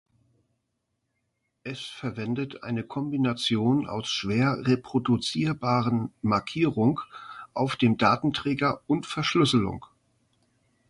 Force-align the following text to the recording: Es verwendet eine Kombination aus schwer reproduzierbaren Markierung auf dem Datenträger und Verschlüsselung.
Es 1.63 1.81
verwendet 1.81 2.63
eine 2.63 2.83
Kombination 2.83 3.85
aus 3.85 4.07
schwer 4.09 4.65
reproduzierbaren 4.65 6.11
Markierung 6.23 6.99
auf 7.53 7.75
dem 7.75 7.97
Datenträger 7.99 8.81
und 8.87 9.05
Verschlüsselung. 9.05 9.85